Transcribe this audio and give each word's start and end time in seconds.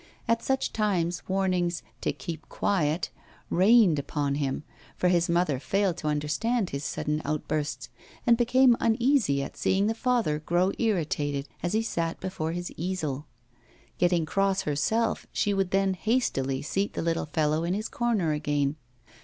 At 0.27 0.41
such 0.41 0.73
times 0.73 1.21
warnings 1.27 1.83
'to 2.01 2.11
keep 2.11 2.49
quiet' 2.49 3.11
rained 3.51 3.99
upon 3.99 4.33
him, 4.33 4.63
for 4.97 5.09
his 5.09 5.29
mother 5.29 5.59
failed 5.59 5.97
to 5.97 6.07
understand 6.07 6.71
his 6.71 6.83
sudden 6.83 7.21
outbursts, 7.23 7.89
and 8.25 8.35
became 8.35 8.75
uneasy 8.79 9.43
at 9.43 9.55
seeing 9.55 9.85
the 9.85 9.93
father 9.93 10.39
grow 10.39 10.71
irritated 10.79 11.47
as 11.61 11.73
he 11.73 11.83
sat 11.83 12.19
before 12.19 12.53
his 12.53 12.71
easel. 12.77 13.27
Getting 13.99 14.25
cross 14.25 14.63
herself, 14.63 15.27
she 15.31 15.53
would 15.53 15.69
then 15.69 15.93
hastily 15.93 16.63
seat 16.63 16.93
the 16.93 17.03
little 17.03 17.27
fellow 17.27 17.63
in 17.63 17.75
his 17.75 17.87
corner 17.87 18.33
again. 18.33 18.77